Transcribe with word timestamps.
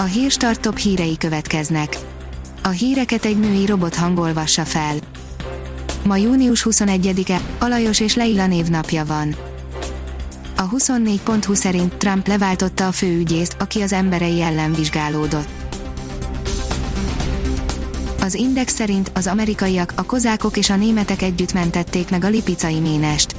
A 0.00 0.04
hírstart 0.04 0.60
top 0.60 0.78
hírei 0.78 1.16
következnek. 1.16 1.98
A 2.62 2.68
híreket 2.68 3.24
egy 3.24 3.38
női 3.38 3.66
robot 3.66 3.94
hangolvassa 3.94 4.64
fel. 4.64 4.94
Ma 6.04 6.16
június 6.16 6.66
21-e, 6.70 7.40
Alajos 7.58 8.00
és 8.00 8.14
Leila 8.14 8.46
névnapja 8.46 9.04
van. 9.04 9.36
A 10.56 10.68
24.20 10.68 11.54
szerint 11.54 11.94
Trump 11.94 12.26
leváltotta 12.26 12.86
a 12.86 12.92
főügyészt, 12.92 13.56
aki 13.58 13.80
az 13.80 13.92
emberei 13.92 14.40
ellen 14.40 14.72
vizsgálódott. 14.72 15.48
Az 18.20 18.34
Index 18.34 18.74
szerint 18.74 19.10
az 19.14 19.26
amerikaiak, 19.26 19.92
a 19.96 20.02
kozákok 20.02 20.56
és 20.56 20.70
a 20.70 20.76
németek 20.76 21.22
együtt 21.22 21.52
mentették 21.52 22.10
meg 22.10 22.24
a 22.24 22.28
lipicai 22.28 22.80
ménest. 22.80 23.34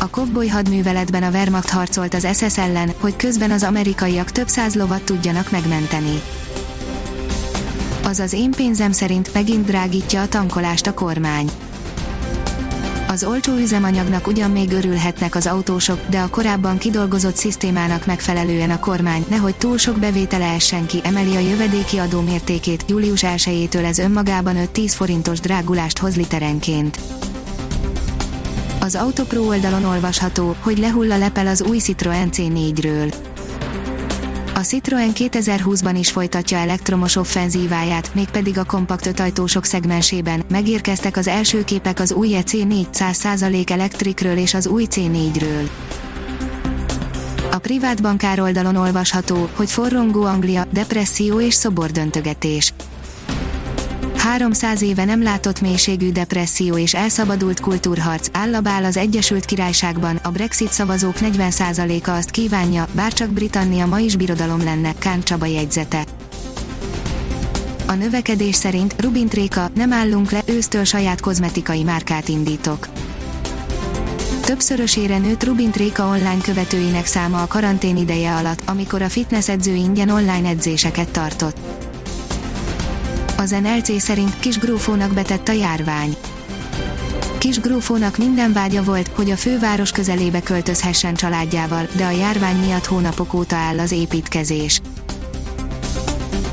A 0.00 0.08
kovboly 0.10 0.46
hadműveletben 0.46 1.22
a 1.22 1.30
Wehrmacht 1.30 1.70
harcolt 1.70 2.14
az 2.14 2.26
SS 2.32 2.58
ellen, 2.58 2.92
hogy 3.00 3.16
közben 3.16 3.50
az 3.50 3.62
amerikaiak 3.62 4.30
több 4.30 4.48
száz 4.48 4.74
lovat 4.74 5.02
tudjanak 5.02 5.50
megmenteni. 5.50 6.22
Az 8.04 8.18
az 8.18 8.32
én 8.32 8.50
pénzem 8.50 8.92
szerint 8.92 9.34
megint 9.34 9.64
drágítja 9.64 10.20
a 10.20 10.28
tankolást 10.28 10.86
a 10.86 10.94
kormány. 10.94 11.50
Az 13.08 13.24
olcsó 13.24 13.52
üzemanyagnak 13.52 14.26
ugyan 14.26 14.50
még 14.50 14.72
örülhetnek 14.72 15.34
az 15.34 15.46
autósok, 15.46 16.00
de 16.10 16.20
a 16.20 16.28
korábban 16.28 16.78
kidolgozott 16.78 17.36
szisztémának 17.36 18.06
megfelelően 18.06 18.70
a 18.70 18.78
kormány 18.78 19.24
nehogy 19.28 19.56
túl 19.56 19.78
sok 19.78 19.98
bevétele 19.98 20.46
essen 20.46 20.86
ki 20.86 21.00
emeli 21.02 21.36
a 21.36 21.40
jövedéki 21.40 21.98
adó 21.98 22.20
mértékét, 22.20 22.84
július 22.88 23.20
1-től 23.24 23.84
ez 23.84 23.98
önmagában 23.98 24.56
5-10 24.74 24.92
forintos 24.94 25.40
drágulást 25.40 25.98
hoz 25.98 26.16
literenként. 26.16 27.17
Az 28.80 28.94
Autopro 28.94 29.42
oldalon 29.42 29.84
olvasható, 29.84 30.56
hogy 30.60 30.78
lehull 30.78 31.12
a 31.12 31.18
lepel 31.18 31.46
az 31.46 31.62
új 31.62 31.78
Citroen 31.78 32.28
C4-ről. 32.32 33.14
A 34.54 34.58
Citroen 34.58 35.10
2020-ban 35.14 35.94
is 35.98 36.10
folytatja 36.10 36.58
elektromos 36.58 37.16
offenzíváját, 37.16 38.14
mégpedig 38.14 38.58
a 38.58 38.64
kompakt 38.64 39.06
ötajtósok 39.06 39.64
szegmensében. 39.64 40.42
Megérkeztek 40.48 41.16
az 41.16 41.26
első 41.26 41.64
képek 41.64 42.00
az 42.00 42.12
új 42.12 42.28
EC4 42.32 42.86
100% 42.92 43.70
elektrikről 43.70 44.36
és 44.36 44.54
az 44.54 44.66
új 44.66 44.86
C4-ről. 44.90 45.68
A 47.50 47.58
privát 47.58 48.02
bankár 48.02 48.40
oldalon 48.40 48.76
olvasható, 48.76 49.48
hogy 49.54 49.70
forrongó 49.70 50.22
Anglia, 50.22 50.66
depresszió 50.72 51.40
és 51.40 51.54
szobordöntögetés. 51.54 52.72
300 54.28 54.82
éve 54.82 55.04
nem 55.04 55.22
látott 55.22 55.60
mélységű 55.60 56.12
depresszió 56.12 56.78
és 56.78 56.94
elszabadult 56.94 57.60
kultúrharc 57.60 58.28
állabál 58.32 58.84
az 58.84 58.96
Egyesült 58.96 59.44
Királyságban, 59.44 60.16
a 60.16 60.30
Brexit 60.30 60.72
szavazók 60.72 61.14
40%-a 61.20 62.10
azt 62.10 62.30
kívánja, 62.30 62.86
bárcsak 62.92 63.30
Britannia 63.30 63.86
ma 63.86 63.98
is 63.98 64.16
birodalom 64.16 64.64
lenne, 64.64 64.94
Kán 64.98 65.22
Csaba 65.22 65.46
jegyzete. 65.46 66.04
A 67.86 67.92
növekedés 67.92 68.54
szerint 68.54 68.94
Rubin 68.98 69.28
Tréka, 69.28 69.70
nem 69.74 69.92
állunk 69.92 70.30
le, 70.30 70.42
ősztől 70.46 70.84
saját 70.84 71.20
kozmetikai 71.20 71.82
márkát 71.82 72.28
indítok. 72.28 72.88
Többszörösére 74.40 75.18
nőtt 75.18 75.44
Rubin 75.44 75.70
Tréka 75.70 76.06
online 76.06 76.40
követőinek 76.42 77.06
száma 77.06 77.42
a 77.42 77.46
karantén 77.46 77.96
ideje 77.96 78.34
alatt, 78.34 78.62
amikor 78.64 79.02
a 79.02 79.08
fitness 79.08 79.48
edző 79.48 79.74
ingyen 79.74 80.08
online 80.08 80.48
edzéseket 80.48 81.08
tartott 81.08 81.87
az 83.40 83.50
NLC 83.50 84.02
szerint 84.02 84.38
kis 84.38 84.58
grófónak 84.58 85.14
betett 85.14 85.48
a 85.48 85.52
járvány. 85.52 86.16
Kis 87.38 87.60
grófónak 87.60 88.16
minden 88.16 88.52
vágya 88.52 88.82
volt, 88.82 89.08
hogy 89.08 89.30
a 89.30 89.36
főváros 89.36 89.90
közelébe 89.90 90.42
költözhessen 90.42 91.14
családjával, 91.14 91.88
de 91.96 92.04
a 92.04 92.10
járvány 92.10 92.56
miatt 92.56 92.86
hónapok 92.86 93.34
óta 93.34 93.56
áll 93.56 93.78
az 93.78 93.92
építkezés. 93.92 94.80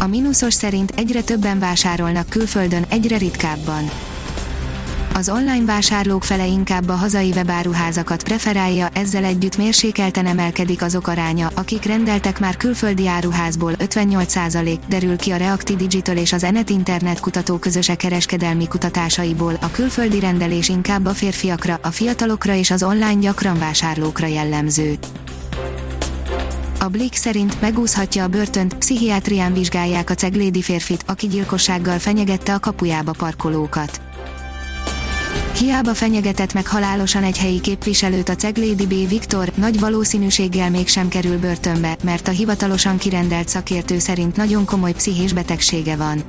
A 0.00 0.06
mínuszos 0.06 0.54
szerint 0.54 0.92
egyre 0.96 1.22
többen 1.22 1.58
vásárolnak 1.58 2.28
külföldön, 2.28 2.84
egyre 2.88 3.16
ritkábban 3.16 3.90
az 5.16 5.28
online 5.28 5.64
vásárlók 5.64 6.24
fele 6.24 6.46
inkább 6.46 6.88
a 6.88 6.92
hazai 6.92 7.30
webáruházakat 7.30 8.22
preferálja, 8.22 8.88
ezzel 8.92 9.24
együtt 9.24 9.56
mérsékelten 9.56 10.26
emelkedik 10.26 10.82
azok 10.82 11.08
aránya, 11.08 11.50
akik 11.54 11.84
rendeltek 11.84 12.40
már 12.40 12.56
külföldi 12.56 13.08
áruházból 13.08 13.72
58% 13.78 14.78
derül 14.88 15.16
ki 15.16 15.30
a 15.30 15.36
Reacti 15.36 15.76
Digital 15.76 16.16
és 16.16 16.32
az 16.32 16.44
Enet 16.44 16.70
Internet 16.70 17.20
kutató 17.20 17.56
közöse 17.56 17.94
kereskedelmi 17.94 18.68
kutatásaiból, 18.68 19.56
a 19.60 19.70
külföldi 19.70 20.20
rendelés 20.20 20.68
inkább 20.68 21.06
a 21.06 21.14
férfiakra, 21.14 21.78
a 21.82 21.90
fiatalokra 21.90 22.54
és 22.54 22.70
az 22.70 22.82
online 22.82 23.20
gyakran 23.20 23.58
vásárlókra 23.58 24.26
jellemző. 24.26 24.98
A 26.80 26.88
Blick 26.88 27.14
szerint 27.14 27.60
megúszhatja 27.60 28.24
a 28.24 28.28
börtönt, 28.28 28.74
pszichiátrián 28.74 29.52
vizsgálják 29.52 30.10
a 30.10 30.14
ceglédi 30.14 30.62
férfit, 30.62 31.04
aki 31.06 31.26
gyilkossággal 31.26 31.98
fenyegette 31.98 32.54
a 32.54 32.60
kapujába 32.60 33.12
parkolókat. 33.18 34.05
Hiába 35.58 35.94
fenyegetett 35.94 36.52
meg 36.52 36.66
halálosan 36.66 37.22
egy 37.22 37.38
helyi 37.38 37.60
képviselőt 37.60 38.28
a 38.28 38.34
Ceglédi 38.34 38.86
B. 38.86 39.08
Viktor, 39.08 39.52
nagy 39.54 39.80
valószínűséggel 39.80 40.70
mégsem 40.70 41.08
kerül 41.08 41.38
börtönbe, 41.38 41.96
mert 42.02 42.28
a 42.28 42.30
hivatalosan 42.30 42.98
kirendelt 42.98 43.48
szakértő 43.48 43.98
szerint 43.98 44.36
nagyon 44.36 44.64
komoly 44.64 44.92
pszichés 44.92 45.32
betegsége 45.32 45.96
van. 45.96 46.22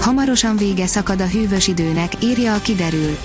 Hamarosan 0.00 0.56
vége 0.56 0.86
szakad 0.86 1.20
a 1.20 1.26
hűvös 1.26 1.68
időnek, 1.68 2.12
írja 2.22 2.54
a 2.54 2.60
kiderül. 2.60 3.16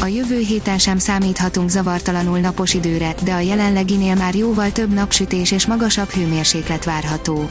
A 0.00 0.06
jövő 0.06 0.38
héten 0.38 0.78
sem 0.78 0.98
számíthatunk 0.98 1.68
zavartalanul 1.68 2.38
napos 2.38 2.74
időre, 2.74 3.14
de 3.24 3.32
a 3.32 3.40
jelenleginél 3.40 4.14
már 4.14 4.34
jóval 4.34 4.72
több 4.72 4.92
napsütés 4.92 5.50
és 5.50 5.66
magasabb 5.66 6.08
hőmérséklet 6.08 6.84
várható. 6.84 7.50